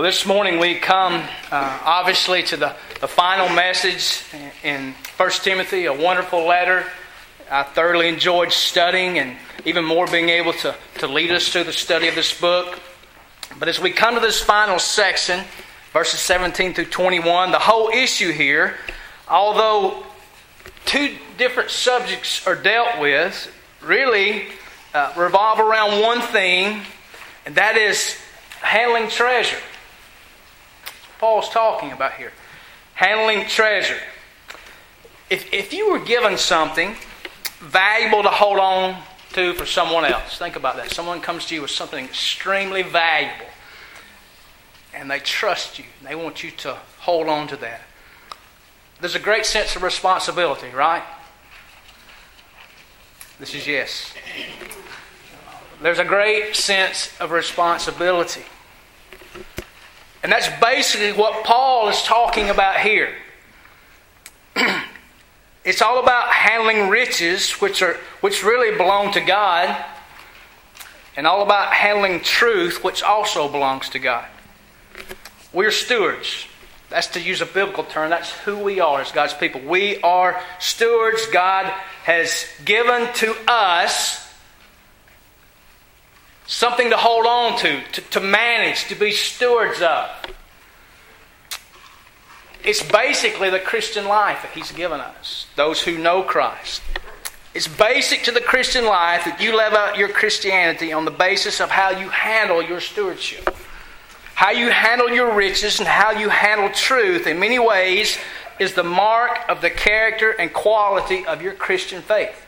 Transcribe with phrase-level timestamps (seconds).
[0.00, 1.22] Well, this morning we come
[1.52, 4.22] uh, obviously to the, the final message
[4.64, 6.86] in 1 Timothy, a wonderful letter.
[7.50, 9.36] I thoroughly enjoyed studying and
[9.66, 12.80] even more being able to, to lead us through the study of this book.
[13.58, 15.44] But as we come to this final section,
[15.92, 18.76] verses 17 through 21, the whole issue here,
[19.28, 20.02] although
[20.86, 24.46] two different subjects are dealt with, really
[24.94, 26.84] uh, revolve around one theme,
[27.44, 28.16] and that is
[28.62, 29.58] handling treasure.
[31.20, 32.32] Paul's talking about here.
[32.94, 33.98] Handling treasure.
[35.28, 36.96] If, if you were given something
[37.58, 39.02] valuable to hold on
[39.34, 40.90] to for someone else, think about that.
[40.90, 43.44] Someone comes to you with something extremely valuable,
[44.94, 47.82] and they trust you, they want you to hold on to that.
[49.02, 51.02] There's a great sense of responsibility, right?
[53.38, 54.14] This is yes.
[55.82, 58.44] There's a great sense of responsibility.
[60.22, 63.14] And that's basically what Paul is talking about here.
[65.64, 69.74] it's all about handling riches, which, are, which really belong to God,
[71.16, 74.26] and all about handling truth, which also belongs to God.
[75.52, 76.46] We're stewards.
[76.90, 78.10] That's to use a biblical term.
[78.10, 79.60] That's who we are as God's people.
[79.60, 81.26] We are stewards.
[81.28, 81.66] God
[82.02, 84.29] has given to us
[86.50, 90.10] something to hold on to, to, to manage, to be stewards of.
[92.64, 96.82] It's basically the Christian life that He's given us, those who know Christ.
[97.54, 101.60] It's basic to the Christian life that you live out your Christianity on the basis
[101.60, 103.54] of how you handle your stewardship.
[104.34, 108.18] How you handle your riches and how you handle truth, in many ways,
[108.58, 112.46] is the mark of the character and quality of your Christian faith.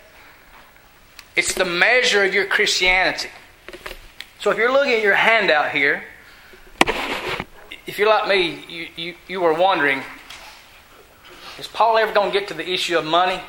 [1.37, 3.28] It's the measure of your Christianity.
[4.43, 6.03] So if you're looking at your handout here,
[7.87, 10.03] if you're like me, you, you, you were wondering,
[11.61, 13.41] is Paul ever going to get to the issue of money?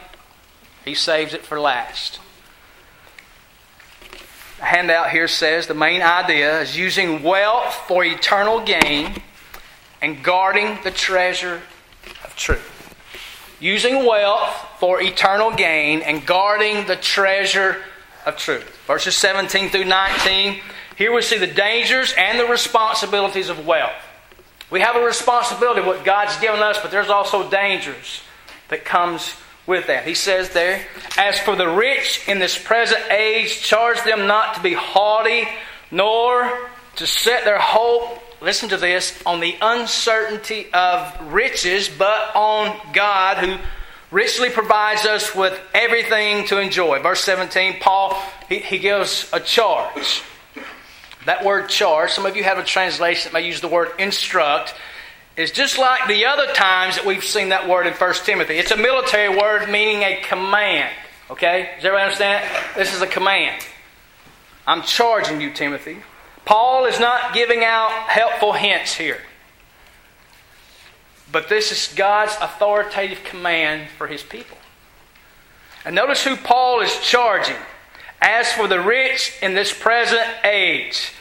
[0.86, 2.20] He saves it for last
[4.60, 9.16] The handout here says the main idea is using wealth for eternal gain
[10.00, 11.64] and guarding the treasure
[12.24, 12.70] of truth.
[13.60, 17.78] Using wealth for eternal gain and guarding the treasure
[18.28, 18.80] of truth.
[18.86, 20.62] Verses 17 through 19.
[20.96, 23.94] Here we see the dangers and the responsibilities of wealth.
[24.70, 28.22] We have a responsibility, what God's given us, but there's also dangers
[28.70, 30.06] that comes with that.
[30.06, 30.86] He says there,
[31.18, 35.48] As for the rich in this present age, charge them not to be haughty,
[35.92, 42.76] nor to set their hope, listen to this, on the uncertainty of riches, but on
[42.94, 43.58] God who
[44.12, 47.00] richly provides us with everything to enjoy.
[47.00, 48.16] Verse 17, Paul,
[48.50, 50.24] he, he gives a charge.
[51.26, 54.74] That word charge, some of you have a translation that may use the word instruct
[55.36, 58.56] is just like the other times that we've seen that word in 1 Timothy.
[58.56, 60.94] It's a military word meaning a command.
[61.30, 61.72] Okay?
[61.76, 62.50] Does everybody understand?
[62.76, 63.64] This is a command.
[64.68, 65.98] I'm charging you, Timothy.
[66.46, 69.20] Paul is not giving out helpful hints here.
[71.32, 74.58] But this is God's authoritative command for his people.
[75.84, 77.58] And notice who Paul is charging.
[78.22, 81.12] As for the rich in this present age,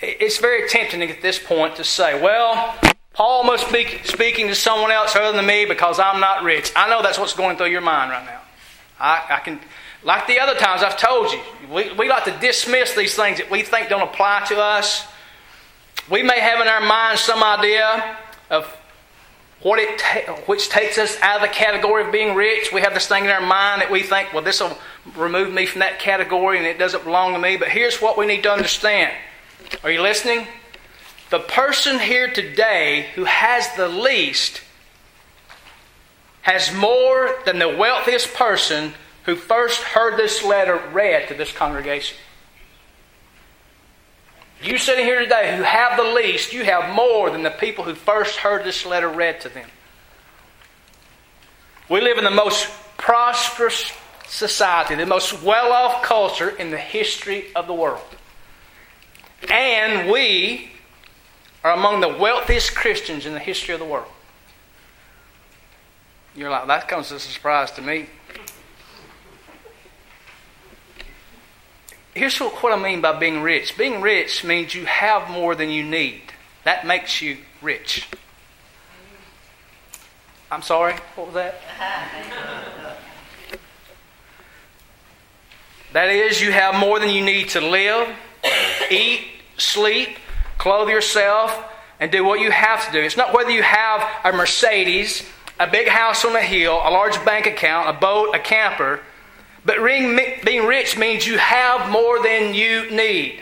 [0.00, 2.74] it's very tempting at this point to say, well,
[3.12, 6.72] Paul must be speaking to someone else other than me because I'm not rich.
[6.74, 8.40] I know that's what's going through your mind right now.
[8.98, 9.60] I, I can,
[10.02, 11.40] like the other times I've told you,
[11.70, 15.06] we, we like to dismiss these things that we think don't apply to us.
[16.10, 18.16] We may have in our mind some idea
[18.48, 18.64] of
[19.60, 22.72] what it ta- which takes us out of the category of being rich.
[22.72, 24.76] We have this thing in our mind that we think, well, this will
[25.16, 27.56] remove me from that category and it doesn't belong to me.
[27.56, 29.12] But here's what we need to understand.
[29.82, 30.46] Are you listening?
[31.32, 34.60] the person here today who has the least
[36.42, 38.92] has more than the wealthiest person
[39.24, 42.18] who first heard this letter read to this congregation.
[44.62, 47.94] You sitting here today who have the least, you have more than the people who
[47.94, 49.68] first heard this letter read to them.
[51.88, 53.90] We live in the most prosperous
[54.32, 58.00] society, the most well off culture in the history of the world.
[59.50, 60.70] And we
[61.62, 64.06] are among the wealthiest Christians in the history of the world.
[66.34, 68.06] You're like, that comes as a surprise to me.
[72.14, 75.82] Here's what I mean by being rich being rich means you have more than you
[75.82, 76.22] need,
[76.64, 78.08] that makes you rich.
[80.50, 82.68] I'm sorry, what was that?
[85.92, 88.08] that is, you have more than you need to live,
[88.90, 89.26] eat,
[89.58, 90.16] sleep,
[90.58, 91.64] clothe yourself,
[92.00, 92.98] and do what you have to do.
[92.98, 95.24] It's not whether you have a Mercedes,
[95.60, 99.00] a big house on a hill, a large bank account, a boat, a camper.
[99.64, 103.40] But being rich means you have more than you need.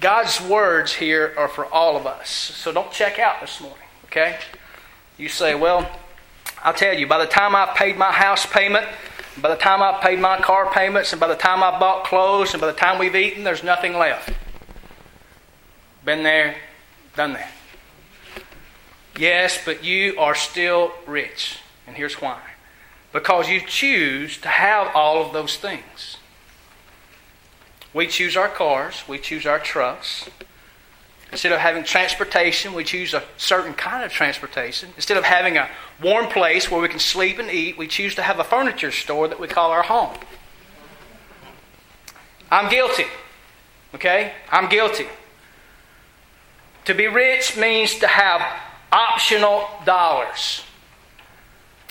[0.00, 2.28] God's words here are for all of us.
[2.28, 4.38] So don't check out this morning, okay?
[5.16, 5.88] You say, well,
[6.64, 8.86] I'll tell you, by the time I've paid my house payment,
[9.40, 12.52] by the time I've paid my car payments, and by the time I've bought clothes,
[12.52, 14.30] and by the time we've eaten, there's nothing left.
[16.04, 16.56] Been there,
[17.16, 17.50] done that.
[19.18, 21.58] Yes, but you are still rich.
[21.86, 22.40] And here's why
[23.16, 26.18] because you choose to have all of those things.
[27.94, 30.28] We choose our cars, we choose our trucks.
[31.32, 34.90] Instead of having transportation, we choose a certain kind of transportation.
[34.96, 35.68] Instead of having a
[36.02, 39.26] warm place where we can sleep and eat, we choose to have a furniture store
[39.28, 40.16] that we call our home.
[42.50, 43.06] I'm guilty.
[43.94, 44.32] Okay?
[44.50, 45.06] I'm guilty.
[46.84, 48.40] To be rich means to have
[48.92, 50.62] optional dollars.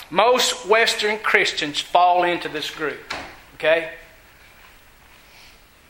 [0.10, 3.14] Most Western Christians fall into this group.
[3.56, 3.92] Okay?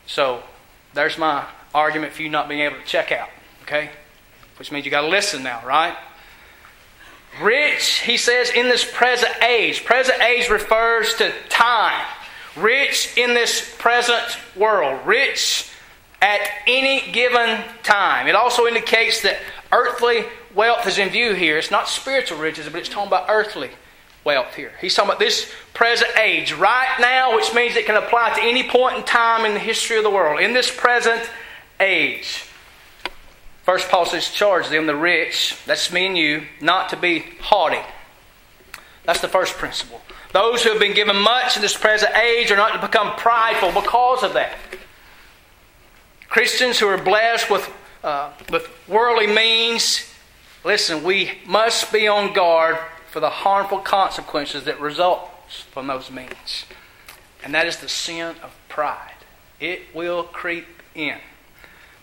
[0.06, 0.42] So,
[0.94, 3.28] there's my argument for you not being able to check out.
[3.66, 3.90] Okay?
[4.58, 5.96] Which means you got to listen now, right?
[7.42, 9.84] Rich, he says, in this present age.
[9.84, 12.06] Present age refers to time.
[12.56, 15.04] Rich in this present world.
[15.06, 15.70] Rich
[16.22, 18.28] at any given time.
[18.28, 19.38] It also indicates that
[19.72, 20.24] earthly
[20.54, 21.58] wealth is in view here.
[21.58, 23.70] It's not spiritual riches, but it's talking about earthly
[24.24, 24.72] wealth here.
[24.80, 28.62] He's talking about this present age, right now, which means it can apply to any
[28.62, 30.40] point in time in the history of the world.
[30.40, 31.28] In this present
[31.78, 32.45] age.
[33.66, 37.80] First, Paul says, charge them, the rich, that's me and you, not to be haughty.
[39.04, 40.00] That's the first principle.
[40.32, 43.72] Those who have been given much in this present age are not to become prideful
[43.72, 44.56] because of that.
[46.28, 47.68] Christians who are blessed with,
[48.04, 50.14] uh, with worldly means,
[50.64, 52.78] listen, we must be on guard
[53.10, 55.28] for the harmful consequences that result
[55.72, 56.66] from those means.
[57.42, 59.14] And that is the sin of pride.
[59.58, 61.16] It will creep in.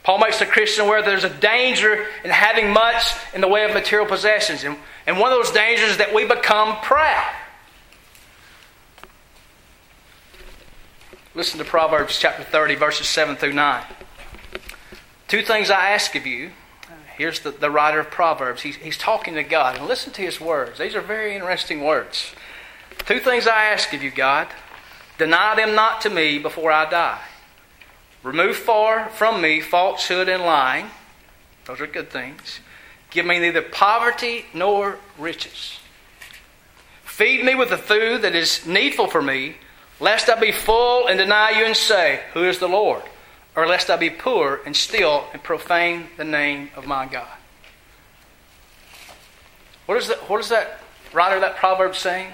[0.03, 3.73] Paul makes the Christian aware there's a danger in having much in the way of
[3.73, 4.63] material possessions.
[4.63, 4.77] And,
[5.07, 7.33] and one of those dangers is that we become proud.
[11.35, 13.83] Listen to Proverbs chapter 30, verses 7 through 9.
[15.29, 16.51] Two things I ask of you.
[17.17, 18.61] Here's the, the writer of Proverbs.
[18.61, 19.77] He's, he's talking to God.
[19.77, 20.79] And listen to his words.
[20.79, 22.33] These are very interesting words.
[23.05, 24.47] Two things I ask of you, God.
[25.17, 27.21] Deny them not to me before I die.
[28.23, 30.87] Remove far from me falsehood and lying.
[31.65, 32.59] Those are good things.
[33.09, 35.79] Give me neither poverty nor riches.
[37.03, 39.57] Feed me with the food that is needful for me,
[39.99, 43.03] lest I be full and deny you and say, Who is the Lord?
[43.55, 47.27] or lest I be poor and steal and profane the name of my God.
[49.85, 50.79] What is that, what is that
[51.11, 52.31] writer of that proverb saying?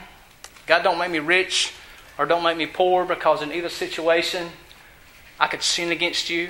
[0.65, 1.73] God don't make me rich
[2.17, 4.49] or don't make me poor because in either situation
[5.39, 6.49] I could sin against you.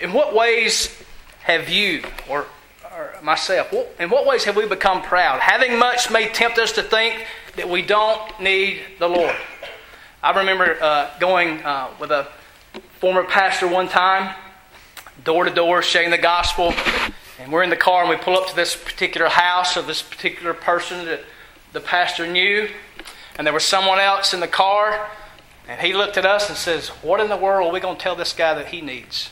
[0.00, 0.96] In what ways
[1.42, 2.46] have you or,
[2.92, 5.40] or myself, in what ways have we become proud?
[5.40, 7.24] Having much may tempt us to think
[7.56, 9.34] that we don't need the Lord.
[10.22, 12.28] I remember uh, going uh, with a
[12.98, 14.34] former pastor one time,
[15.22, 16.72] door to door, sharing the gospel.
[17.38, 20.00] And we're in the car and we pull up to this particular house of this
[20.00, 21.20] particular person that
[21.72, 22.68] the pastor knew.
[23.36, 25.10] And there was someone else in the car.
[25.68, 28.02] And he looked at us and says, What in the world are we going to
[28.02, 29.30] tell this guy that he needs?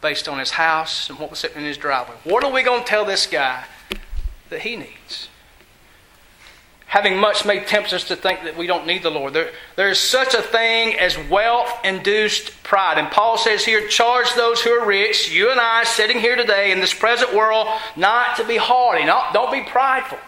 [0.00, 2.16] Based on his house and what was sitting in his driveway.
[2.24, 3.64] What are we going to tell this guy
[4.50, 5.28] that he needs?
[6.86, 9.34] having much may tempt us to think that we don't need the Lord.
[9.34, 12.96] There, there is such a thing as wealth induced pride.
[12.96, 16.72] And Paul says here, charge those who are rich, you and I sitting here today
[16.72, 19.04] in this present world, not to be haughty.
[19.04, 20.18] Not, don't be prideful.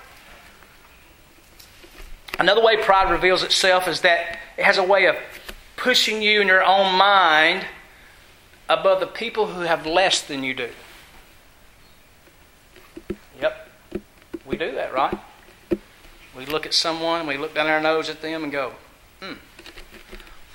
[2.38, 5.16] Another way pride reveals itself is that it has a way of
[5.76, 7.66] pushing you in your own mind
[8.68, 10.68] above the people who have less than you do.
[13.40, 13.68] Yep,
[14.46, 15.16] we do that, right?
[16.36, 18.72] We look at someone, we look down our nose at them and go,
[19.20, 19.34] hmm,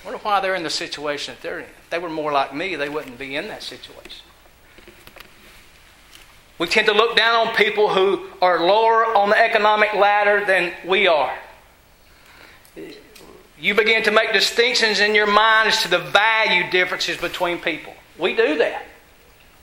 [0.06, 1.66] wonder why they're in the situation that they're in.
[1.66, 4.26] If they were more like me, they wouldn't be in that situation.
[6.60, 10.72] We tend to look down on people who are lower on the economic ladder than
[10.86, 11.38] we are.
[13.64, 17.94] You begin to make distinctions in your mind as to the value differences between people.
[18.20, 18.84] We do that.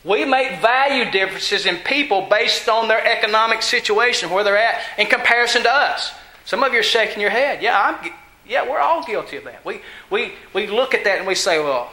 [0.05, 5.07] We make value differences in people based on their economic situation, where they're at, in
[5.07, 6.13] comparison to us.
[6.47, 7.63] Some of you are shaking your head.
[7.63, 8.11] Yeah, I'm,
[8.49, 9.63] yeah, we're all guilty of that.
[9.67, 11.93] We, we, we look at that and we say, well,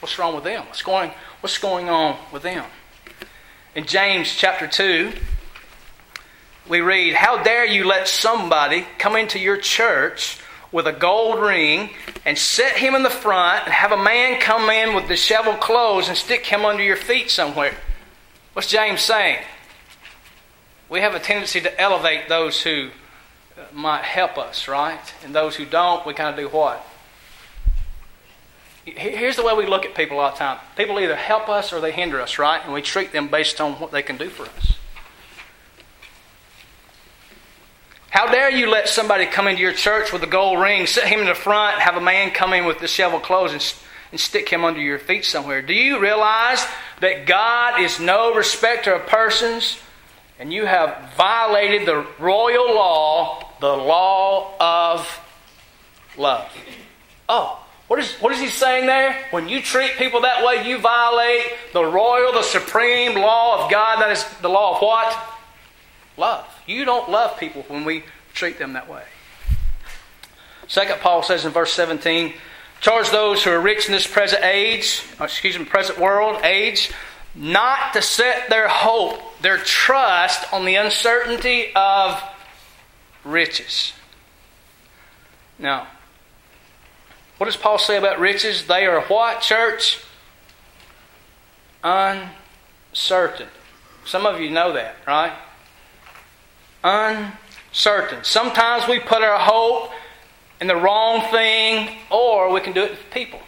[0.00, 0.64] what's wrong with them?
[0.64, 2.64] What's going, What's going on with them?
[3.74, 5.12] In James chapter 2,
[6.66, 10.40] we read, How dare you let somebody come into your church
[10.76, 11.88] with a gold ring
[12.26, 16.06] and set him in the front and have a man come in with disheveled clothes
[16.06, 17.74] and stick him under your feet somewhere?
[18.52, 19.38] What's James saying?
[20.90, 22.90] We have a tendency to elevate those who
[23.56, 25.00] uh, might help us, right?
[25.24, 26.86] And those who don't, we kind of do what?
[28.84, 30.58] Here's the way we look at people all the time.
[30.76, 32.62] People either help us or they hinder us, right?
[32.62, 34.75] And we treat them based on what they can do for us.
[38.10, 41.20] How dare you let somebody come into your church with a gold ring, sit him
[41.20, 43.74] in the front, have a man come in with disheveled clothes and,
[44.12, 45.60] and stick him under your feet somewhere?
[45.60, 46.64] Do you realize
[47.00, 49.78] that God is no respecter of persons?
[50.38, 55.20] And you have violated the royal law, the law of
[56.16, 56.50] love.
[57.28, 59.16] Oh, what is, what is he saying there?
[59.30, 64.00] When you treat people that way, you violate the royal, the supreme law of God.
[64.00, 65.35] That is the law of what?
[66.16, 66.46] Love.
[66.66, 69.02] You don't love people when we treat them that way.
[70.68, 72.32] Second, Paul says in verse 17,
[72.80, 76.90] charge those who are rich in this present age, uh, excuse me, present world, age,
[77.34, 82.22] not to set their hope, their trust on the uncertainty of
[83.24, 83.92] riches.
[85.58, 85.86] Now,
[87.38, 88.66] what does Paul say about riches?
[88.66, 90.02] They are what, church?
[91.84, 93.48] Uncertain.
[94.04, 95.32] Some of you know that, right?
[96.86, 98.22] Uncertain.
[98.22, 99.90] Sometimes we put our hope
[100.60, 103.40] in the wrong thing, or we can do it with people.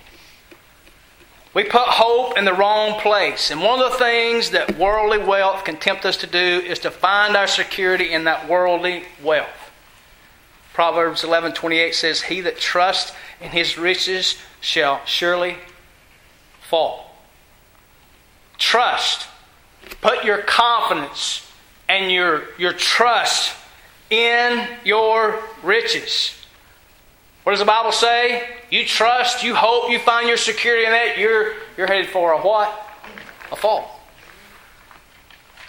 [1.55, 3.53] We put hope in the wrong place.
[3.53, 6.91] And one of the things that worldly wealth can tempt us to do is to
[6.91, 9.71] find our security in that worldly wealth.
[10.75, 15.59] Proverbs 11:28 says, "He that trusts in his riches shall surely
[16.61, 17.17] fall."
[18.59, 19.29] Trust.
[20.01, 21.48] Put your confidence
[21.89, 23.55] and your, your trust
[24.11, 26.35] in your riches.
[27.43, 28.47] What does the Bible say?
[28.71, 32.39] You trust, you hope, you find your security in that, you're, you're headed for a
[32.39, 32.69] what?
[33.51, 33.99] A fall.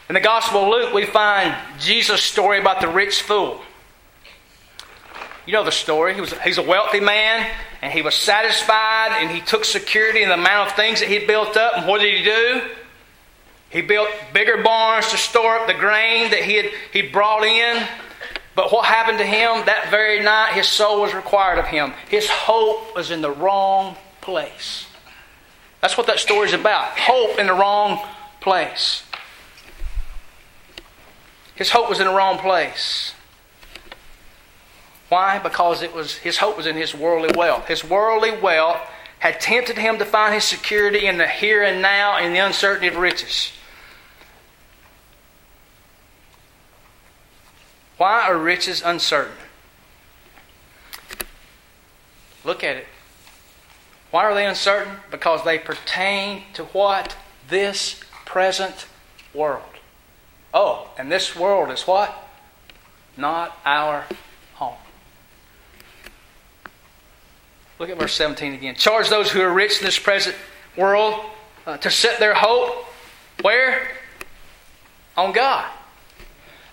[0.10, 3.62] In the Gospel of Luke, we find Jesus' story about the rich fool.
[5.46, 6.16] You know the story.
[6.16, 7.50] He was, he's a wealthy man,
[7.82, 11.28] and he was satisfied, and he took security in the amount of things that he'd
[11.28, 11.78] built up.
[11.78, 12.62] And what did he do?
[13.70, 17.88] He built bigger barns to store up the grain that he had he brought in.
[18.56, 20.54] But what happened to him that very night?
[20.54, 21.94] His soul was required of him.
[22.10, 24.88] His hope was in the wrong place.
[25.82, 26.98] That's what that story is about.
[26.98, 28.06] Hope in the wrong
[28.42, 29.04] place.
[31.56, 33.14] His hope was in the wrong place.
[35.10, 35.40] Why?
[35.40, 37.68] Because it was his hope was in his worldly wealth.
[37.68, 38.80] His worldly wealth
[39.20, 42.88] had tempted him to find his security in the here and now in the uncertainty
[42.88, 43.52] of riches.
[48.00, 49.36] Why are riches uncertain?
[52.46, 52.88] Look at it.
[54.10, 54.96] Why are they uncertain?
[55.12, 57.18] Because they pertain to what?
[57.50, 58.88] This present
[59.34, 59.64] world.
[60.54, 62.16] Oh, and this world is what?
[63.18, 64.06] Not our
[64.54, 64.78] home.
[67.80, 68.76] Look at verse 17 again.
[68.76, 70.38] Charge those who are rich in this present
[70.78, 71.20] world
[71.68, 72.86] uh, to set their hope
[73.42, 73.90] where?
[75.18, 75.70] On God.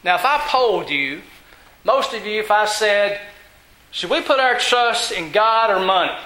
[0.07, 1.21] Now, if I polled you,
[1.83, 3.21] most of you, if I said,
[3.91, 6.17] should we put our trust in God or money?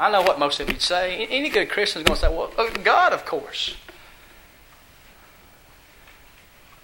[0.00, 1.28] I know what most of you'd say.
[1.30, 3.76] Any good Christian is going to say, well, uh, God, of course.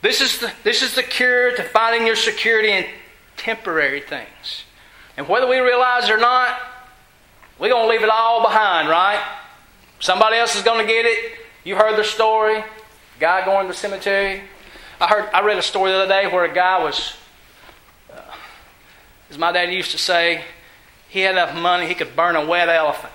[0.03, 2.85] This is, the, this is the cure to finding your security in
[3.37, 4.63] temporary things.
[5.17, 6.61] And whether we realize it or not,
[7.59, 9.21] we're going to leave it all behind, right?
[9.99, 11.33] Somebody else is going to get it.
[11.65, 12.63] You heard the story.
[13.19, 14.43] Guy going to the cemetery.
[15.03, 15.31] I heard.
[15.35, 17.17] I read a story the other day where a guy was,
[18.15, 18.21] uh,
[19.31, 20.45] as my dad used to say,
[21.09, 23.13] he had enough money he could burn a wet elephant.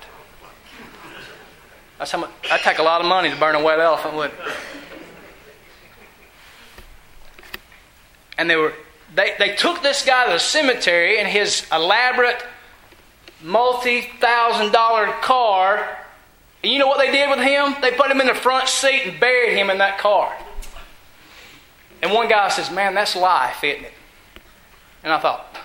[1.98, 2.29] That's how much.
[2.51, 4.53] I'd take a lot of money to burn a wet elephant, wouldn't it?
[8.38, 8.74] And they were.
[9.15, 12.44] They, they took this guy to the cemetery in his elaborate
[13.41, 15.88] multi thousand dollar car.
[16.63, 17.75] And you know what they did with him?
[17.82, 20.38] They put him in the front seat and buried him in that car.
[22.01, 23.94] And one guy says, Man, that's life, isn't it?
[25.04, 25.58] And I thought,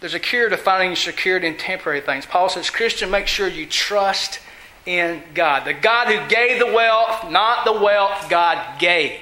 [0.00, 2.24] There's a cure to finding security in temporary things.
[2.24, 4.40] Paul says, Christian, make sure you trust
[4.86, 5.66] in God.
[5.66, 9.20] The God who gave the wealth, not the wealth God gave.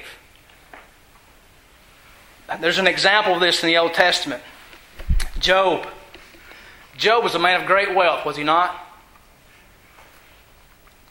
[2.61, 4.41] There's an example of this in the Old Testament.
[5.39, 5.85] Job.
[6.97, 8.75] Job was a man of great wealth, was he not?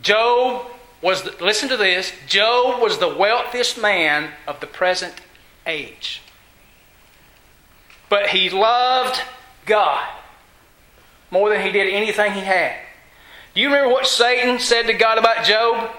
[0.09, 0.65] Job
[1.03, 5.13] was, the, listen to this, Job was the wealthiest man of the present
[5.67, 6.23] age.
[8.09, 9.21] But he loved
[9.67, 10.09] God
[11.31, 12.75] more than he did anything he had.
[13.55, 15.91] Do you remember what Satan said to God about Job?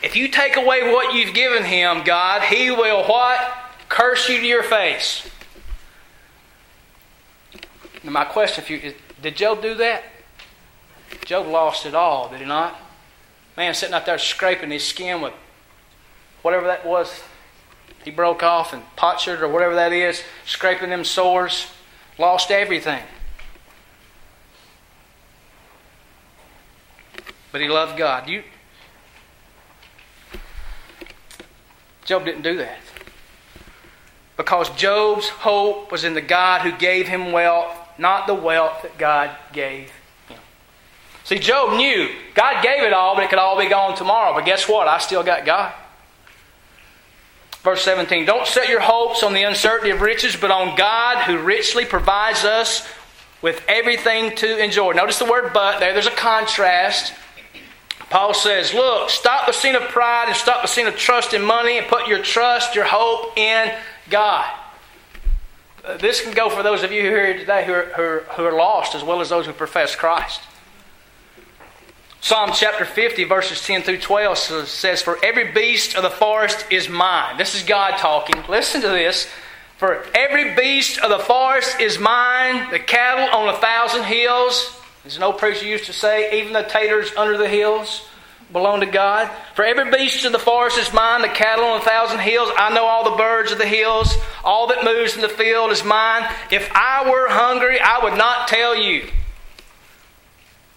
[0.00, 3.52] If you take away what you've given him, God, he will what?
[3.88, 5.28] Curse you to your face.
[8.04, 10.04] Now my question for you is did Job do that?
[11.24, 12.78] Job lost it all, did he not?
[13.56, 15.32] Man sitting out there scraping his skin with
[16.42, 17.22] whatever that was
[18.04, 21.68] he broke off and potsherd or whatever that is, scraping them sores,
[22.18, 23.02] lost everything.
[27.50, 28.28] But he loved God.
[28.28, 28.42] You,
[32.04, 32.78] Job didn't do that.
[34.36, 38.98] Because Job's hope was in the God who gave him wealth, not the wealth that
[38.98, 39.90] God gave.
[41.24, 44.34] See, Job knew God gave it all, but it could all be gone tomorrow.
[44.34, 44.88] But guess what?
[44.88, 45.72] I still got God.
[47.62, 51.38] Verse 17 Don't set your hopes on the uncertainty of riches, but on God who
[51.38, 52.86] richly provides us
[53.40, 54.92] with everything to enjoy.
[54.92, 57.14] Notice the word but there, there's a contrast.
[58.10, 61.42] Paul says, Look, stop the sin of pride and stop the sin of trust in
[61.42, 63.72] money and put your trust, your hope in
[64.10, 64.46] God.
[65.82, 68.20] Uh, this can go for those of you who here today who are, who are,
[68.36, 70.42] who are lost as well as those who profess Christ.
[72.24, 76.88] Psalm chapter 50, verses 10 through 12 says, For every beast of the forest is
[76.88, 77.36] mine.
[77.36, 78.42] This is God talking.
[78.48, 79.28] Listen to this.
[79.76, 84.74] For every beast of the forest is mine, the cattle on a thousand hills.
[85.04, 88.08] As an old preacher used to say, even the taters under the hills
[88.50, 89.30] belong to God.
[89.54, 92.48] For every beast of the forest is mine, the cattle on a thousand hills.
[92.56, 94.16] I know all the birds of the hills.
[94.42, 96.26] All that moves in the field is mine.
[96.50, 99.10] If I were hungry, I would not tell you.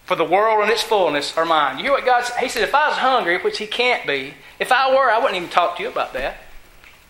[0.08, 1.80] For the world and its fullness are mine.
[1.80, 2.40] You hear what God said?
[2.40, 5.36] He said, if I was hungry, which He can't be, if I were, I wouldn't
[5.36, 6.38] even talk to you about that.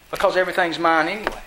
[0.09, 1.41] Because everything's mine anyway.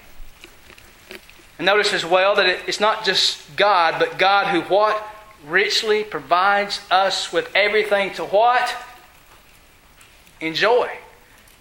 [1.58, 5.04] And notice as well that it's not just God, but God who what?
[5.44, 8.76] Richly provides us with everything to what?
[10.40, 10.88] Enjoy.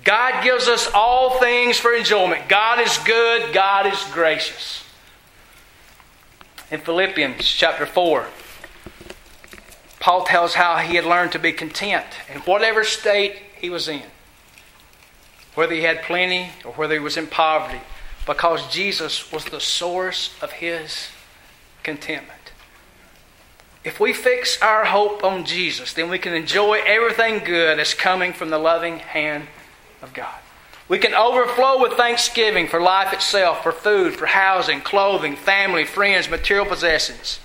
[0.03, 2.47] God gives us all things for enjoyment.
[2.47, 4.83] God is good, God is gracious.
[6.69, 8.27] In Philippians chapter 4,
[9.99, 14.03] Paul tells how he had learned to be content in whatever state he was in,
[15.55, 17.81] whether he had plenty or whether he was in poverty,
[18.25, 21.09] because Jesus was the source of his
[21.83, 22.39] contentment.
[23.83, 28.33] If we fix our hope on Jesus, then we can enjoy everything good that's coming
[28.33, 29.47] from the loving hand
[30.01, 30.35] of God.
[30.89, 36.29] We can overflow with thanksgiving for life itself, for food, for housing, clothing, family, friends,
[36.29, 37.39] material possessions.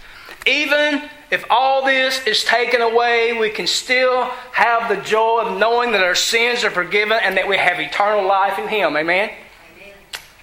[0.46, 5.92] Even if all this is taken away, we can still have the joy of knowing
[5.92, 8.96] that our sins are forgiven and that we have eternal life in Him.
[8.96, 9.30] Amen?
[9.30, 9.94] Amen?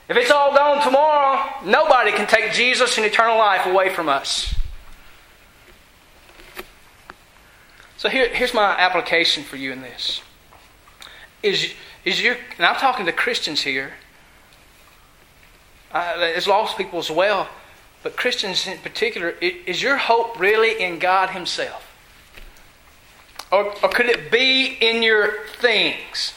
[0.09, 4.55] If it's all gone tomorrow, nobody can take Jesus and eternal life away from us.
[7.97, 10.21] So here, here's my application for you in this.
[11.43, 13.93] Is, is your, and I'm talking to Christians here,
[15.91, 17.47] uh, as lost people as well
[18.03, 21.87] but Christians in particular, is your hope really in God Himself?
[23.51, 26.33] Or, or could it be in your things?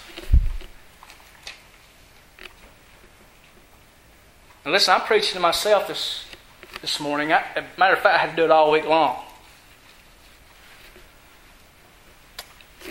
[4.65, 6.25] And listen, I'm preaching to myself this,
[6.81, 7.33] this morning.
[7.33, 7.45] I,
[7.79, 9.23] matter of fact, I had to do it all week long.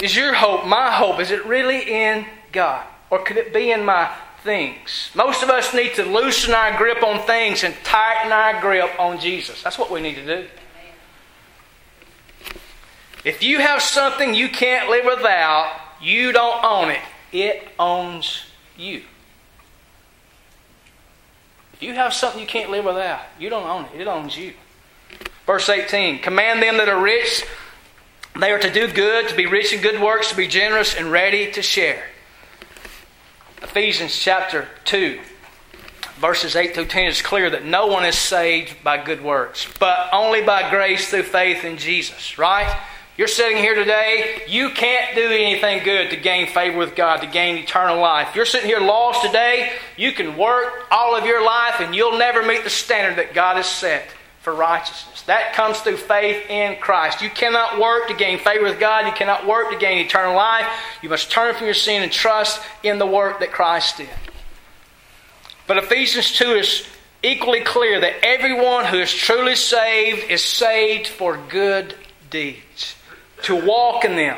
[0.02, 2.86] Is your hope, my hope, is it really in God?
[3.10, 4.12] Or could it be in my
[4.44, 5.10] things.
[5.16, 9.20] Most of us need to loosen our grip on things and tighten our grip on
[9.20, 9.64] Jesus.
[9.64, 10.48] That's what we need to do.
[13.24, 17.02] If you have something you can't live without, you don't own it.
[17.32, 18.44] It owns
[18.78, 19.02] you.
[21.74, 24.02] If you have something you can't live without, you don't own it.
[24.02, 24.54] It owns you.
[25.46, 27.46] Verse 18 Command them that are rich,
[28.38, 31.12] they are to do good, to be rich in good works, to be generous and
[31.12, 32.04] ready to share.
[33.64, 35.20] Ephesians chapter 2,
[36.18, 40.10] verses 8 through 10 is clear that no one is saved by good works, but
[40.12, 42.78] only by grace through faith in Jesus, right?
[43.18, 47.28] You're sitting here today, you can't do anything good to gain favor with God, to
[47.28, 48.36] gain eternal life.
[48.36, 52.44] You're sitting here lost today, you can work all of your life and you'll never
[52.44, 54.04] meet the standard that God has set
[54.44, 55.22] for righteousness.
[55.24, 57.22] That comes through faith in Christ.
[57.22, 59.08] You cannot work to gain favor with God.
[59.08, 60.68] You cannot work to gain eternal life.
[61.02, 64.10] You must turn from your sin and trust in the work that Christ did.
[65.66, 66.86] But Ephesians 2 is
[67.24, 71.96] equally clear that everyone who is truly saved is saved for good
[72.30, 72.96] deeds,
[73.44, 74.38] to walk in them.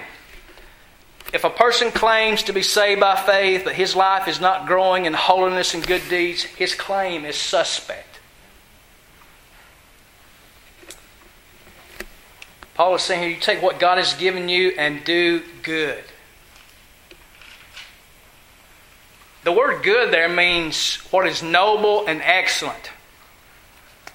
[1.33, 5.05] If a person claims to be saved by faith, but his life is not growing
[5.05, 8.04] in holiness and good deeds, his claim is suspect.
[12.75, 16.03] Paul is saying here you take what God has given you and do good.
[19.45, 22.91] The word good there means what is noble and excellent,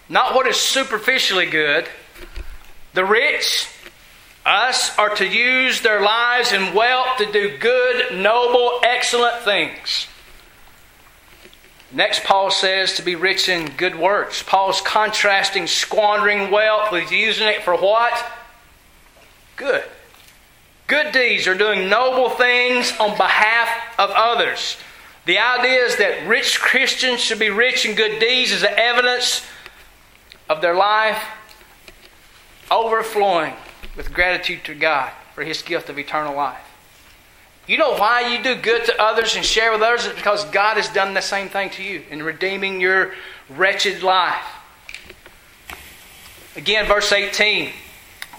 [0.09, 1.89] not what is superficially good.
[2.93, 3.69] The rich,
[4.45, 10.09] us, are to use their lives and wealth to do good, noble, excellent things.
[11.93, 14.43] Next, Paul says to be rich in good works.
[14.43, 18.27] Paul's contrasting squandering wealth with using it for what?
[19.61, 19.85] Good.
[20.87, 23.69] Good deeds are doing noble things on behalf
[23.99, 24.79] of others.
[25.27, 29.47] The idea is that rich Christians should be rich in good deeds as evidence
[30.49, 31.23] of their life
[32.71, 33.53] overflowing
[33.99, 36.67] with gratitude to God for His gift of eternal life.
[37.67, 40.07] You know why you do good to others and share with others?
[40.07, 43.13] It's because God has done the same thing to you in redeeming your
[43.51, 44.43] wretched life.
[46.57, 47.73] Again, verse 18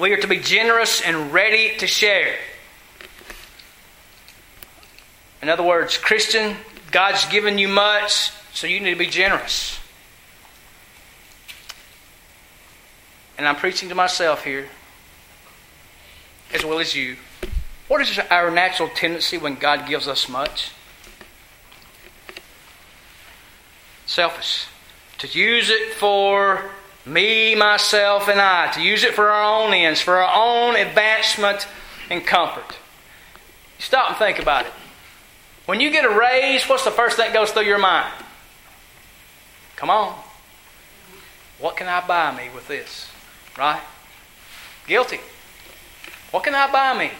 [0.02, 2.34] we are to be generous and ready to share.
[5.44, 6.56] In other words, Christian,
[6.90, 9.80] God's given you much, so you need to be generous.
[13.38, 14.70] And I'm preaching to myself here,
[16.52, 17.18] as well as you.
[17.88, 20.72] What is our natural tendency when God gives us much?
[24.08, 24.66] Selfish.
[25.20, 26.72] To use it for
[27.06, 28.72] me, myself, and I.
[28.74, 31.68] To use it for our own ends, for our own advancement
[32.10, 32.78] and comfort.
[33.80, 34.72] Stop and think about it.
[35.66, 38.14] When you get a raise, what's the first thing that goes through your mind?
[39.76, 40.16] Come on.
[41.60, 43.10] What can I buy me with this?
[43.58, 43.82] Right?
[44.88, 45.20] Guilty.
[46.32, 47.12] What can I buy me?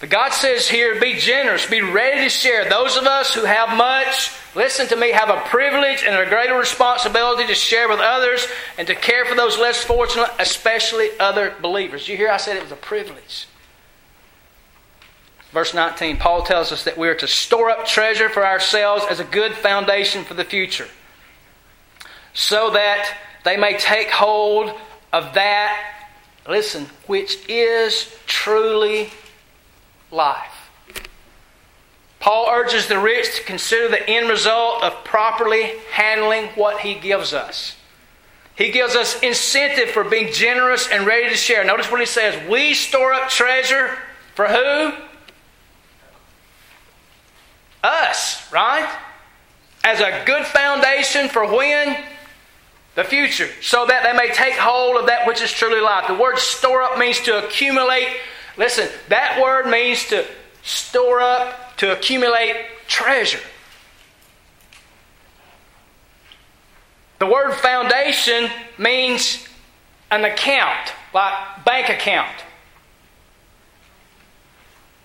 [0.00, 2.68] But God says here, be generous, be ready to share.
[2.68, 6.56] Those of us who have much, listen to me, have a privilege and a greater
[6.56, 8.46] responsibility to share with others
[8.78, 12.08] and to care for those less fortunate, especially other believers.
[12.08, 13.46] You hear I said it was a privilege.
[15.52, 19.18] Verse 19, Paul tells us that we are to store up treasure for ourselves as
[19.18, 20.86] a good foundation for the future,
[22.32, 24.72] so that they may take hold
[25.12, 26.06] of that,
[26.48, 29.10] listen, which is truly
[30.12, 30.49] life.
[32.20, 37.32] Paul urges the rich to consider the end result of properly handling what he gives
[37.32, 37.76] us.
[38.54, 41.64] He gives us incentive for being generous and ready to share.
[41.64, 43.96] Notice what he says We store up treasure
[44.34, 44.92] for who?
[47.82, 48.94] Us, right?
[49.82, 51.96] As a good foundation for when?
[52.96, 53.48] The future.
[53.62, 56.06] So that they may take hold of that which is truly life.
[56.06, 58.08] The word store up means to accumulate.
[58.58, 60.26] Listen, that word means to
[60.62, 63.40] store up, to accumulate treasure.
[67.20, 69.48] The word foundation means
[70.10, 72.36] an account, like bank account.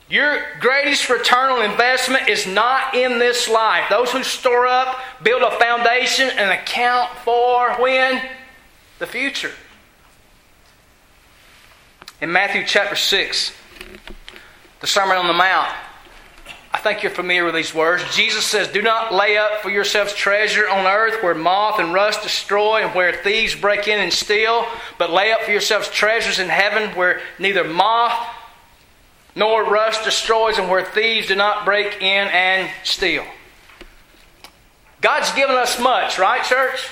[0.09, 3.85] Your greatest return on investment is not in this life.
[3.89, 8.21] Those who store up build a foundation and account for when?
[8.99, 9.53] The future.
[12.19, 13.53] In Matthew chapter 6,
[14.81, 15.73] the Sermon on the Mount,
[16.85, 18.03] think you're familiar with these words.
[18.15, 22.21] Jesus says, Do not lay up for yourselves treasure on earth where moth and rust
[22.21, 24.67] destroy and where thieves break in and steal,
[24.99, 28.13] but lay up for yourselves treasures in heaven where neither moth
[29.33, 33.25] nor rust destroys, and where thieves do not break in and steal.
[35.01, 36.87] God's given us much, right, church?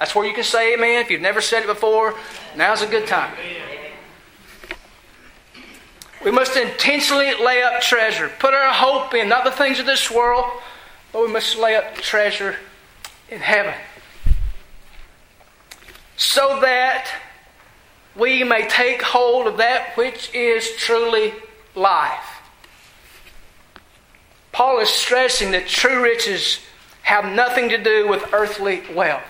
[0.00, 1.00] That's where you can say amen.
[1.00, 2.14] If you've never said it before,
[2.56, 3.32] now's a good time.
[6.24, 10.10] We must intentionally lay up treasure, put our hope in not the things of this
[10.10, 10.46] world,
[11.12, 12.56] but we must lay up treasure
[13.28, 13.74] in heaven.
[16.16, 17.10] So that
[18.16, 21.34] we may take hold of that which is truly
[21.74, 22.40] life.
[24.50, 26.60] Paul is stressing that true riches
[27.02, 29.24] have nothing to do with earthly wealth,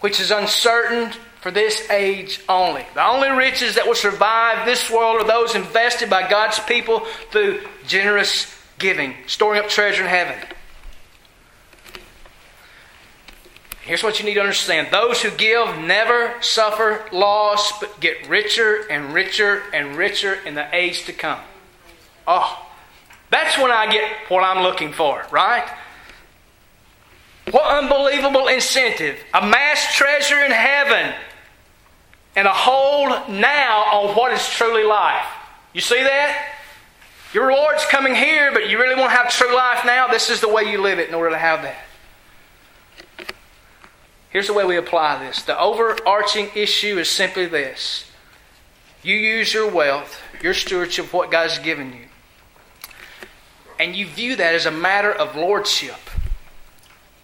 [0.00, 2.84] which is uncertain for this age only.
[2.94, 7.00] The only riches that will survive this world are those invested by God's people
[7.30, 10.36] through generous giving, storing up treasure in heaven.
[13.82, 18.86] Here's what you need to understand those who give never suffer loss, but get richer
[18.90, 21.40] and richer and richer in the age to come.
[22.26, 22.66] Oh,
[23.30, 25.68] that's when I get what I'm looking for, right?
[27.50, 29.18] What unbelievable incentive.
[29.34, 31.14] Amass treasure in heaven
[32.36, 35.26] and a hold now on what is truly life.
[35.72, 36.54] You see that?
[37.32, 40.08] Your Lord's coming here, but you really want to have true life now?
[40.08, 41.84] This is the way you live it in order to have that.
[44.30, 48.10] Here's the way we apply this the overarching issue is simply this
[49.02, 52.06] you use your wealth, your stewardship, what God's given you,
[53.78, 55.98] and you view that as a matter of lordship.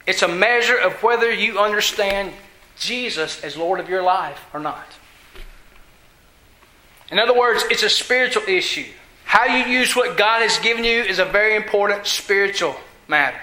[0.07, 2.33] It's a measure of whether you understand
[2.79, 4.87] Jesus as Lord of your life or not.
[7.11, 8.87] In other words, it's a spiritual issue.
[9.25, 12.77] How you use what God has given you is a very important spiritual
[13.09, 13.39] matter.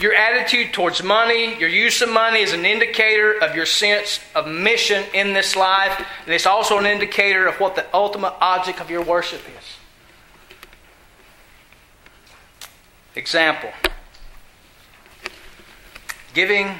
[0.00, 4.46] Your attitude towards money, your use of money is an indicator of your sense of
[4.46, 8.90] mission in this life, and it's also an indicator of what the ultimate object of
[8.90, 9.64] your worship is.
[13.16, 13.70] Example
[16.34, 16.76] Giving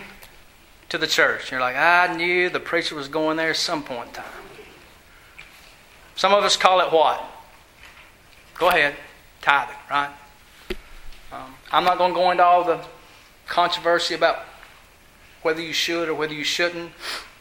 [0.88, 1.50] to the church.
[1.50, 4.24] You're like, I knew the preacher was going there at some point in time.
[6.16, 7.22] Some of us call it what?
[8.54, 8.96] Go ahead,
[9.40, 10.10] tithing, right?
[11.30, 12.80] Um, I'm not going to go into all the
[13.46, 14.40] controversy about
[15.42, 16.90] whether you should or whether you shouldn't.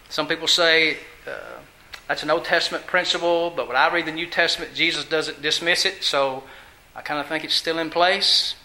[0.10, 1.60] Some people say uh,
[2.08, 5.86] that's an Old Testament principle, but when I read the New Testament, Jesus doesn't dismiss
[5.86, 6.44] it, so
[6.96, 8.56] I kind of think it's still in place.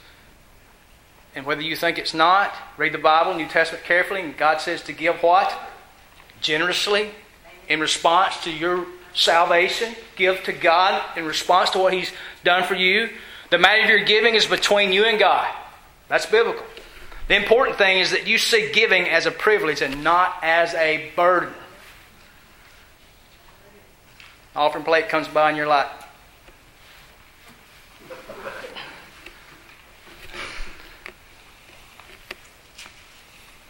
[1.34, 4.82] And whether you think it's not, read the Bible, New Testament carefully, and God says
[4.82, 5.52] to give what?
[6.40, 7.10] Generously
[7.68, 9.94] in response to your salvation.
[10.16, 12.12] Give to God in response to what He's
[12.44, 13.08] done for you.
[13.50, 15.52] The matter of your giving is between you and God.
[16.08, 16.64] That's biblical.
[17.28, 21.10] The important thing is that you see giving as a privilege and not as a
[21.16, 21.52] burden.
[24.54, 25.86] Offering plate comes by and you're like,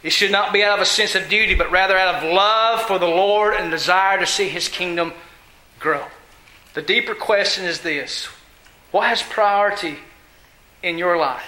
[0.03, 2.83] It should not be out of a sense of duty, but rather out of love
[2.83, 5.13] for the Lord and desire to see His kingdom
[5.79, 6.05] grow.
[6.75, 8.29] The deeper question is this
[8.91, 9.99] What has priority
[10.83, 11.45] in your life,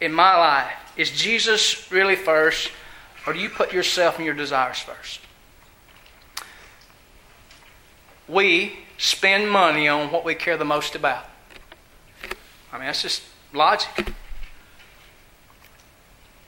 [0.00, 0.72] in my life?
[0.96, 2.70] Is Jesus really first,
[3.26, 5.20] or do you put yourself and your desires first?
[8.26, 11.28] We spend money on what we care the most about.
[12.72, 13.22] I mean, that's just
[13.52, 14.12] logic.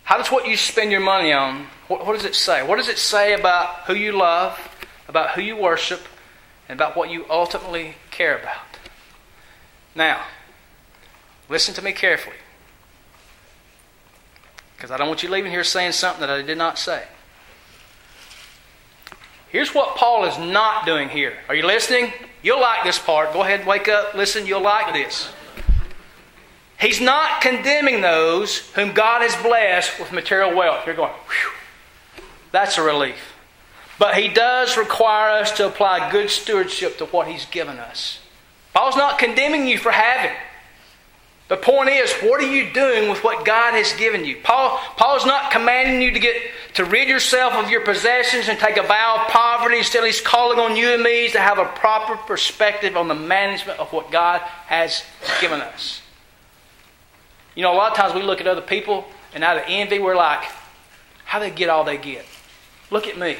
[0.09, 2.66] How does what you spend your money on, what, what, does it say?
[2.66, 4.59] What does it say about who you love,
[5.07, 6.01] about who you worship,
[6.66, 8.79] and about what you ultimately care about?
[9.94, 10.25] Now,
[11.51, 12.37] listen to me carefully.
[14.75, 17.05] Because I don't want you leaving here saying something that I did not say.
[19.51, 21.35] Here's what Paul is not doing here.
[21.51, 22.14] Are you listening?
[22.42, 23.35] You'll like this part.
[23.35, 25.29] Go ahead, wake up, listen, you'll like this.
[26.80, 30.86] He's not condemning those whom God has blessed with material wealth.
[30.86, 31.52] You're going, whew,
[32.52, 33.34] that's a relief.
[33.98, 38.20] But he does require us to apply good stewardship to what he's given us.
[38.72, 40.36] Paul's not condemning you for having.
[41.48, 44.36] The point is, what are you doing with what God has given you?
[44.44, 46.36] Paul, Paul's not commanding you to get
[46.74, 49.78] to rid yourself of your possessions and take a vow of poverty.
[49.78, 53.80] Instead, he's calling on you and me to have a proper perspective on the management
[53.80, 55.02] of what God has
[55.40, 56.02] given us.
[57.59, 59.99] You know, a lot of times we look at other people and out of envy,
[59.99, 60.44] we're like,
[61.25, 62.25] how they get all they get?
[62.88, 63.37] Look at me.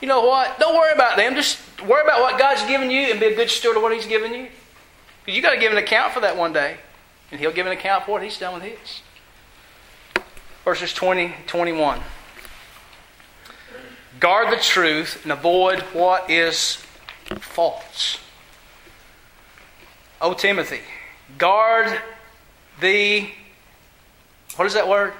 [0.00, 0.58] You know what?
[0.58, 1.34] Don't worry about them.
[1.34, 4.06] Just worry about what God's given you and be a good steward of what He's
[4.06, 4.48] given you.
[5.22, 6.78] Because you got to give an account for that one day.
[7.30, 9.02] And He'll give an account for what He's done with His.
[10.64, 12.00] Verses 20 21.
[14.18, 16.76] Guard the truth and avoid what is
[17.38, 18.18] false.
[20.22, 20.80] O Timothy,
[21.36, 22.00] guard
[22.80, 23.28] the,
[24.56, 25.12] what is that word?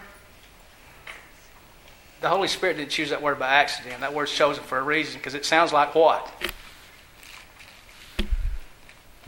[2.20, 4.00] The Holy Spirit didn't choose that word by accident.
[4.00, 6.30] That word's chosen for a reason because it sounds like what?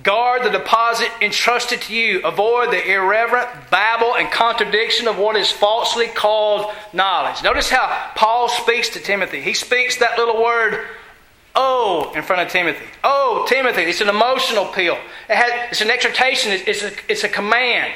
[0.03, 2.21] Guard the deposit entrusted to you.
[2.23, 7.43] Avoid the irreverent babble and contradiction of what is falsely called knowledge.
[7.43, 9.41] Notice how Paul speaks to Timothy.
[9.41, 10.87] He speaks that little word,
[11.55, 12.85] oh, in front of Timothy.
[13.05, 13.83] Oh, Timothy.
[13.83, 14.99] It's an emotional appeal.
[15.29, 17.93] It has, it's an exhortation, it's a, it's a command.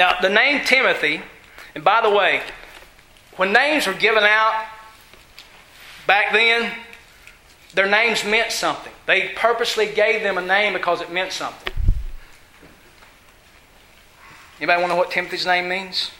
[0.00, 1.20] Now, the name Timothy,
[1.74, 2.40] and by the way,
[3.36, 4.64] when names were given out
[6.06, 6.72] back then,
[7.74, 8.94] their names meant something.
[9.04, 11.74] They purposely gave them a name because it meant something.
[14.56, 16.12] Anybody want to know what Timothy's name means?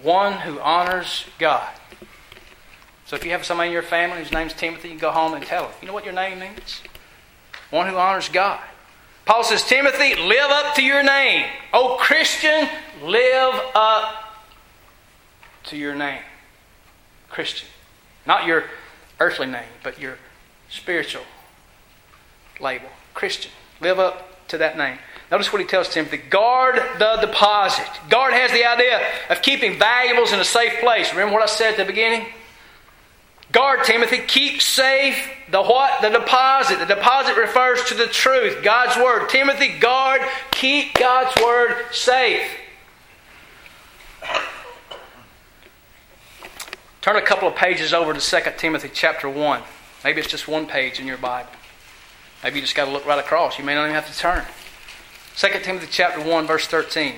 [0.00, 1.68] One who honors God.
[3.04, 5.44] So if you have somebody in your family whose name's Timothy, you go home and
[5.44, 5.72] tell them.
[5.82, 6.80] You know what your name means?
[7.68, 8.62] One who honors God.
[9.24, 11.46] Paul says, Timothy, live up to your name.
[11.72, 12.68] Oh, Christian,
[13.02, 14.34] live up
[15.64, 16.22] to your name,
[17.28, 17.68] Christian.
[18.26, 18.64] Not your
[19.20, 20.18] earthly name, but your
[20.68, 21.22] spiritual
[22.60, 23.52] label, Christian.
[23.80, 24.98] Live up to that name.
[25.30, 27.88] Notice what he tells Timothy guard the deposit.
[28.10, 31.10] Guard has the idea of keeping valuables in a safe place.
[31.12, 32.26] Remember what I said at the beginning?
[33.52, 36.00] Guard, Timothy, keep safe the what?
[36.00, 36.78] The deposit.
[36.78, 39.28] The deposit refers to the truth, God's Word.
[39.28, 42.48] Timothy, guard, keep God's Word safe.
[47.02, 49.62] Turn a couple of pages over to 2 Timothy chapter 1.
[50.04, 51.50] Maybe it's just one page in your Bible.
[52.42, 53.58] Maybe you just got to look right across.
[53.58, 54.44] You may not even have to turn.
[55.36, 57.16] 2 Timothy chapter 1, verse 13.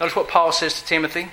[0.00, 1.28] Notice what Paul says to Timothy.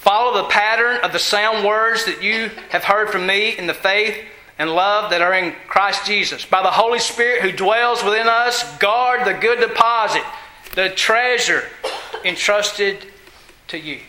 [0.00, 3.74] Follow the pattern of the sound words that you have heard from me in the
[3.74, 4.16] faith
[4.58, 6.46] and love that are in Christ Jesus.
[6.46, 10.22] By the Holy Spirit who dwells within us, guard the good deposit,
[10.74, 11.64] the treasure
[12.24, 13.04] entrusted
[13.68, 14.00] to you.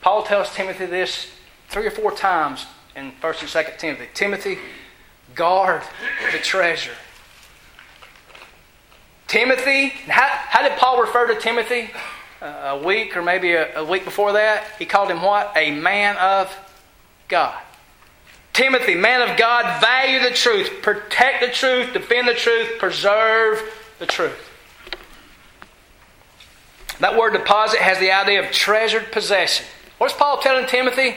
[0.00, 1.28] Paul tells Timothy this
[1.68, 4.08] three or four times in 1st and 2nd Timothy.
[4.14, 4.58] Timothy,
[5.36, 5.82] guard
[6.32, 6.94] the treasure.
[9.28, 11.90] Timothy, how, how did Paul refer to Timothy?
[12.40, 15.52] A week or maybe a, a week before that, he called him what?
[15.56, 16.54] A man of
[17.28, 17.58] God.
[18.52, 23.62] Timothy, man of God, value the truth, protect the truth, defend the truth, preserve
[23.98, 24.50] the truth.
[27.00, 29.66] That word deposit has the idea of treasured possession.
[29.98, 31.16] What's Paul telling Timothy?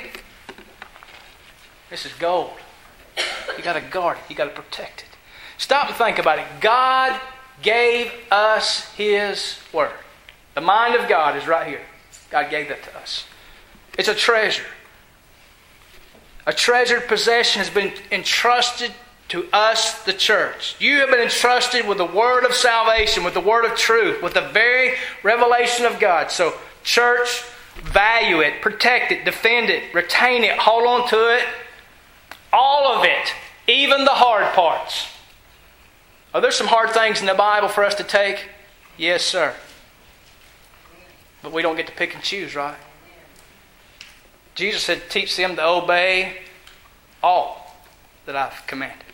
[1.89, 2.51] This is gold.
[3.58, 5.17] You got to guard it, you got to protect it.
[5.58, 6.45] Stop and think about it.
[6.62, 7.19] God
[7.62, 9.91] gave us His Word.
[10.60, 11.80] The mind of God is right here.
[12.30, 13.24] God gave that to us.
[13.98, 14.65] It's a treasure.
[16.45, 18.91] A treasured possession has been entrusted
[19.30, 20.76] to us, the church.
[20.78, 24.34] You have been entrusted with the word of salvation, with the word of truth, with
[24.34, 26.30] the very revelation of God.
[26.30, 27.41] So, church,
[27.82, 31.45] value it, protect it, defend it, retain it, hold on to it.
[32.52, 33.34] All of it,
[33.65, 35.08] even the hard parts.
[36.34, 38.50] Are there some hard things in the Bible for us to take?
[38.98, 39.56] Yes, sir.
[41.41, 42.78] But we don't get to pick and choose, right?
[44.56, 46.38] Jesus said, Teach them to obey
[47.23, 47.75] all
[48.25, 49.06] that I've commanded.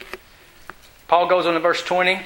[1.08, 2.20] Paul goes on to verse 20.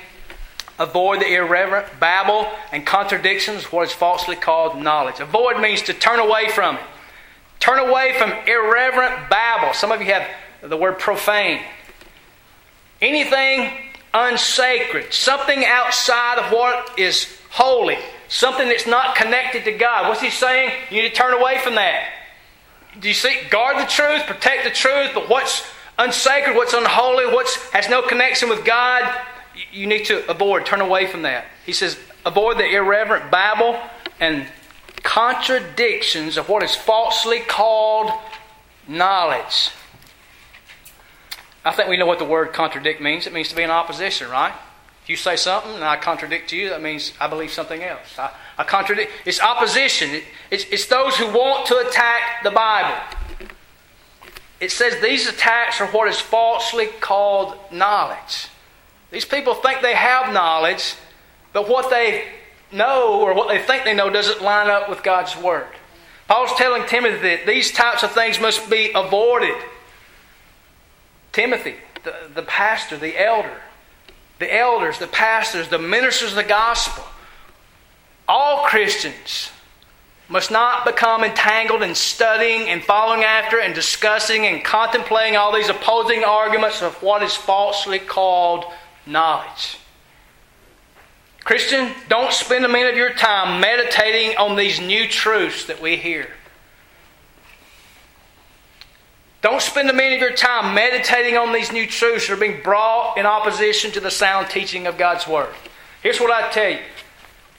[0.79, 5.19] Avoid the irreverent babble and contradictions, what is falsely called knowledge.
[5.19, 6.81] Avoid means to turn away from it.
[7.59, 9.73] Turn away from irreverent babble.
[9.73, 10.25] Some of you have
[10.61, 11.61] the word profane.
[13.01, 13.71] Anything
[14.13, 17.97] unsacred, something outside of what is holy,
[18.29, 20.07] something that's not connected to God.
[20.07, 20.71] What's he saying?
[20.89, 22.07] You need to turn away from that.
[22.99, 23.35] Do you see?
[23.49, 28.47] Guard the truth, protect the truth, but what's unsacred, what's unholy, what has no connection
[28.49, 29.03] with God,
[29.71, 31.45] you need to avoid, turn away from that.
[31.65, 33.77] He says, avoid the irreverent babble
[34.19, 34.47] and
[35.03, 38.11] contradictions of what is falsely called
[38.87, 39.71] knowledge.
[41.65, 43.27] I think we know what the word contradict means.
[43.27, 44.53] It means to be in opposition, right?
[45.09, 48.19] You say something and I contradict you, that means I believe something else.
[48.19, 49.11] I, I contradict.
[49.25, 50.11] It's opposition.
[50.11, 52.95] It, it's, it's those who want to attack the Bible.
[54.59, 58.49] It says these attacks are what is falsely called knowledge.
[59.09, 60.93] These people think they have knowledge,
[61.53, 62.25] but what they
[62.71, 65.65] know or what they think they know doesn't line up with God's Word.
[66.27, 69.55] Paul's telling Timothy that these types of things must be avoided.
[71.31, 73.57] Timothy, the, the pastor, the elder,
[74.39, 77.03] the elders, the pastors, the ministers of the gospel,
[78.27, 79.51] all Christians
[80.29, 85.69] must not become entangled in studying and following after and discussing and contemplating all these
[85.69, 88.63] opposing arguments of what is falsely called
[89.05, 89.77] knowledge.
[91.43, 95.97] Christian, don't spend a minute of your time meditating on these new truths that we
[95.97, 96.29] hear.
[99.41, 102.61] Don't spend a minute of your time meditating on these new truths that are being
[102.61, 105.49] brought in opposition to the sound teaching of God's Word.
[106.03, 106.79] Here's what I tell you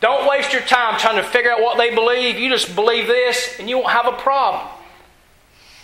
[0.01, 2.39] don't waste your time trying to figure out what they believe.
[2.39, 4.66] You just believe this, and you won't have a problem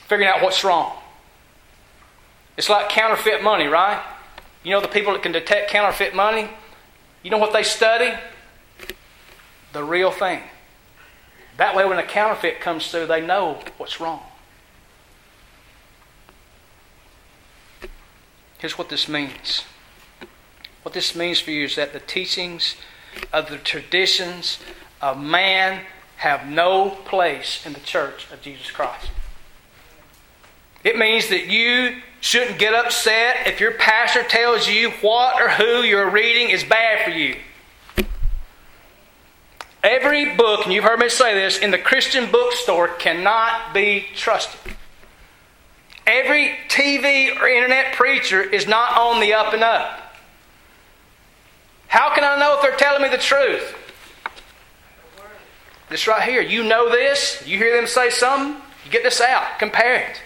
[0.09, 0.97] figuring out what's wrong.
[2.57, 4.03] It's like counterfeit money, right?
[4.63, 6.49] You know the people that can detect counterfeit money?
[7.23, 8.13] You know what they study?
[9.73, 10.41] The real thing.
[11.59, 14.23] That way, when a counterfeit comes through, they know what's wrong.
[18.59, 19.65] Here's what this means.
[20.83, 22.77] What this means for you is that the teachings
[23.33, 24.59] of the traditions
[25.01, 25.85] of man
[26.17, 29.11] have no place in the church of Jesus Christ.
[30.85, 35.83] It means that you shouldn't get upset if your pastor tells you what or who
[35.83, 37.37] you're reading is bad for you.
[39.83, 44.76] Every book, and you've heard me say this, in the Christian bookstore cannot be trusted.
[46.07, 50.15] Every TV or internet preacher is not on the up and up.
[51.89, 53.75] How can I know if they're telling me the truth?
[55.89, 56.43] This right here.
[56.43, 57.43] You know this.
[57.47, 58.61] You hear them say something.
[58.85, 59.59] You get this out.
[59.59, 60.23] Compare it.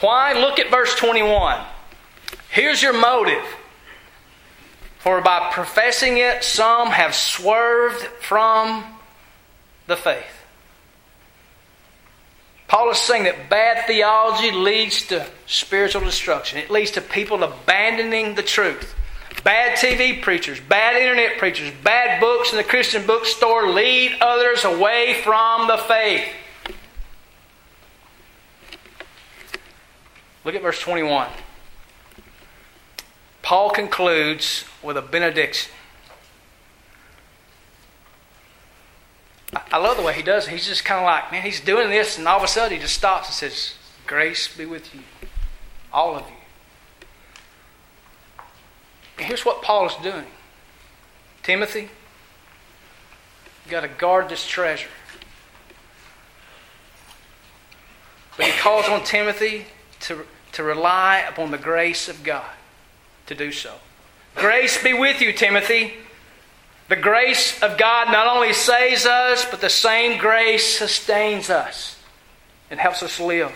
[0.00, 0.32] Why?
[0.32, 1.60] Look at verse 21.
[2.50, 3.44] Here's your motive.
[4.98, 8.84] For by professing it, some have swerved from
[9.86, 10.39] the faith.
[12.70, 16.56] Paul is saying that bad theology leads to spiritual destruction.
[16.56, 18.94] It leads to people abandoning the truth.
[19.42, 25.20] Bad TV preachers, bad internet preachers, bad books in the Christian bookstore lead others away
[25.24, 26.28] from the faith.
[30.44, 31.26] Look at verse 21.
[33.42, 35.72] Paul concludes with a benediction.
[39.52, 40.50] I love the way he does it.
[40.50, 42.82] He's just kind of like, man, he's doing this, and all of a sudden he
[42.82, 43.74] just stops and says,
[44.06, 45.00] Grace be with you,
[45.92, 46.36] all of you.
[49.18, 50.26] And here's what Paul is doing
[51.42, 51.88] Timothy,
[53.64, 54.88] you've got to guard this treasure.
[58.36, 59.66] But he calls on Timothy
[60.00, 62.48] to, to rely upon the grace of God
[63.26, 63.74] to do so.
[64.34, 65.94] Grace be with you, Timothy.
[66.90, 71.96] The grace of God not only saves us, but the same grace sustains us
[72.68, 73.52] and helps us live.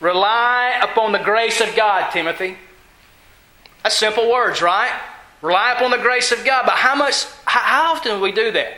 [0.00, 2.56] Rely upon the grace of God, Timothy.
[3.82, 4.90] That's simple words, right?
[5.42, 6.64] Rely upon the grace of God.
[6.64, 8.72] But how much, how often do we do that?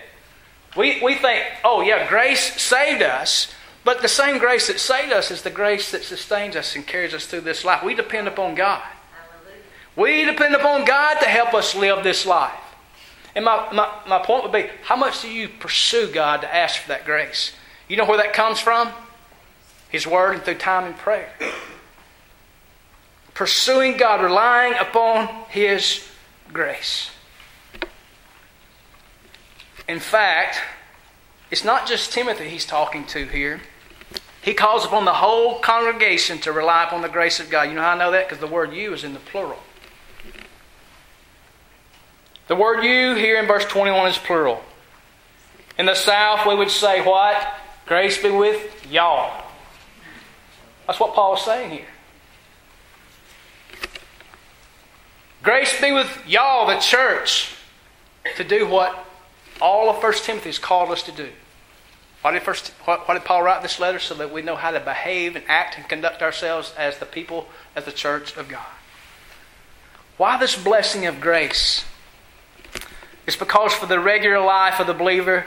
[0.76, 3.54] We, we think, oh, yeah, grace saved us,
[3.84, 7.14] but the same grace that saved us is the grace that sustains us and carries
[7.14, 7.84] us through this life.
[7.84, 8.82] We depend upon God.
[9.94, 12.58] We depend upon God to help us live this life.
[13.38, 16.80] And my, my, my point would be how much do you pursue God to ask
[16.80, 17.52] for that grace?
[17.86, 18.90] You know where that comes from?
[19.90, 21.30] His Word and through time and prayer.
[23.34, 26.04] Pursuing God, relying upon His
[26.52, 27.12] grace.
[29.88, 30.58] In fact,
[31.48, 33.60] it's not just Timothy he's talking to here.
[34.42, 37.68] He calls upon the whole congregation to rely upon the grace of God.
[37.68, 38.26] You know how I know that?
[38.26, 39.60] Because the word you is in the plural.
[42.48, 44.62] The word you here in verse 21 is plural.
[45.78, 47.36] In the South, we would say what?
[47.86, 49.44] Grace be with y'all.
[50.86, 51.86] That's what Paul is saying here.
[55.42, 57.54] Grace be with y'all, the church,
[58.36, 59.06] to do what
[59.60, 61.28] all of 1 Timothy has called us to do.
[62.22, 63.98] Why did, first, why, why did Paul write this letter?
[63.98, 67.46] So that we know how to behave and act and conduct ourselves as the people,
[67.76, 68.66] as the church of God.
[70.16, 71.84] Why this blessing of grace?
[73.28, 75.44] It's because for the regular life of the believer,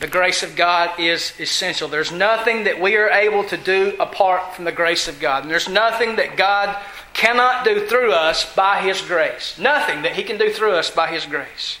[0.00, 1.86] the grace of God is essential.
[1.86, 5.44] There's nothing that we are able to do apart from the grace of God.
[5.44, 6.76] And there's nothing that God
[7.12, 9.56] cannot do through us by His grace.
[9.60, 11.78] Nothing that He can do through us by His grace.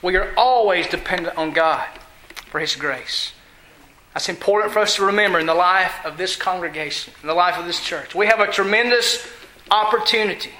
[0.00, 1.86] We are always dependent on God
[2.46, 3.32] for His grace.
[4.14, 7.58] That's important for us to remember in the life of this congregation, in the life
[7.58, 8.14] of this church.
[8.14, 9.28] We have a tremendous
[9.70, 10.52] opportunity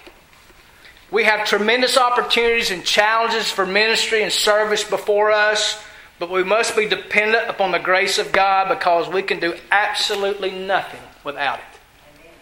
[1.13, 5.81] we have tremendous opportunities and challenges for ministry and service before us,
[6.19, 10.51] but we must be dependent upon the grace of God because we can do absolutely
[10.51, 11.81] nothing without it.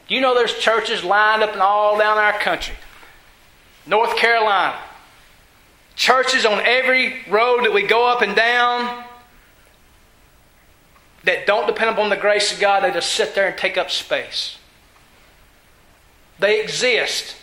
[0.06, 2.76] You know there's churches lined up and all down our country?
[3.86, 4.78] North Carolina.
[5.96, 9.04] Churches on every road that we go up and down
[11.24, 13.90] that don't depend upon the grace of God, they just sit there and take up
[13.90, 14.58] space.
[16.38, 17.36] They exist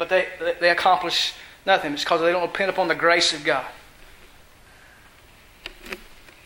[0.00, 0.26] but they,
[0.60, 1.34] they accomplish
[1.66, 1.92] nothing.
[1.92, 3.66] It's because they don't depend upon the grace of God.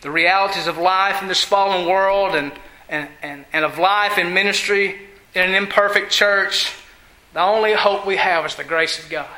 [0.01, 2.51] The realities of life in this fallen world and,
[2.89, 4.99] and, and, and of life in ministry
[5.33, 6.73] in an imperfect church,
[7.33, 9.29] the only hope we have is the grace of God.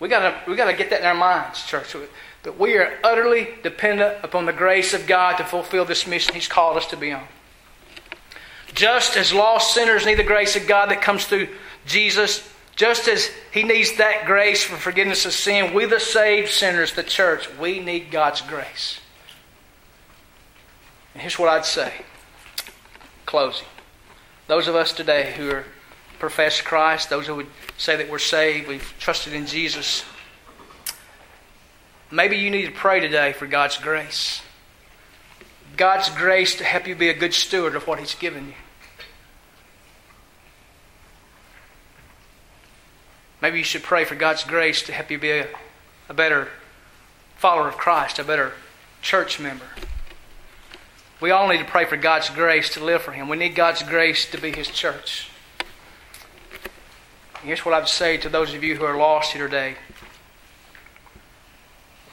[0.00, 1.94] We gotta we gotta get that in our minds, church.
[2.42, 6.48] That we are utterly dependent upon the grace of God to fulfill this mission He's
[6.48, 7.24] called us to be on.
[8.74, 11.48] Just as lost sinners need the grace of God that comes through
[11.86, 16.94] Jesus, just as He needs that grace for forgiveness of sin, we, the saved sinners,
[16.94, 19.00] the church, we need God's grace.
[21.12, 21.92] And here's what I'd say
[23.26, 23.66] closing.
[24.46, 25.64] Those of us today who are
[26.18, 27.46] profess Christ, those who would
[27.78, 30.04] say that we're saved, we've trusted in Jesus,
[32.10, 34.42] maybe you need to pray today for God's grace.
[35.76, 38.54] God's grace to help you be a good steward of what He's given you.
[43.44, 45.46] Maybe you should pray for God's grace to help you be a,
[46.08, 46.48] a better
[47.36, 48.52] follower of Christ, a better
[49.02, 49.66] church member.
[51.20, 53.28] We all need to pray for God's grace to live for Him.
[53.28, 55.28] We need God's grace to be His church.
[57.42, 59.74] here's what I would say to those of you who are lost here today.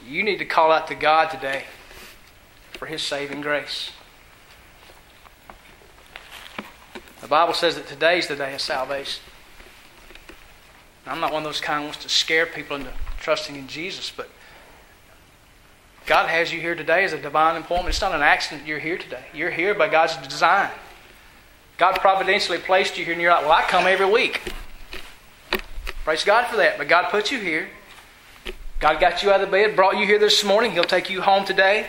[0.06, 1.64] You need to call out to God today
[2.72, 3.90] for His saving grace.
[7.22, 9.22] The Bible says that today's the day of salvation.
[11.06, 12.90] I'm not one of those kind who wants to scare people into
[13.20, 14.28] trusting in Jesus, but
[16.06, 17.90] God has you here today as a divine appointment.
[17.90, 19.24] It's not an accident you're here today.
[19.34, 20.70] You're here by God's design.
[21.78, 24.40] God providentially placed you here, and you're like, well, I come every week.
[26.04, 26.78] Praise God for that.
[26.78, 27.68] But God put you here.
[28.80, 30.72] God got you out of bed, brought you here this morning.
[30.72, 31.86] He'll take you home today.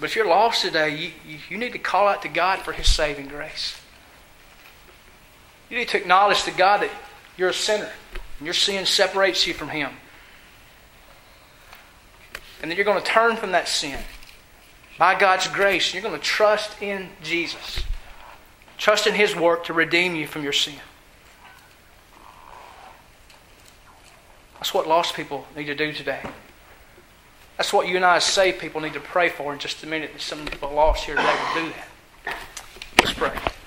[0.00, 2.90] But if you're lost today, you, you need to call out to God for His
[2.90, 3.80] saving grace.
[5.70, 6.90] You need to acknowledge to God that
[7.36, 7.90] you're a sinner
[8.38, 9.92] and your sin separates you from Him.
[12.60, 13.98] And then you're going to turn from that sin
[14.98, 15.92] by God's grace.
[15.92, 17.82] You're going to trust in Jesus.
[18.78, 20.74] Trust in His work to redeem you from your sin.
[24.54, 26.20] That's what lost people need to do today.
[27.56, 29.86] That's what you and I as saved people need to pray for in just a
[29.86, 30.12] minute.
[30.12, 31.72] That Some of the lost here today will do
[32.24, 32.36] that.
[32.98, 33.57] Let's pray.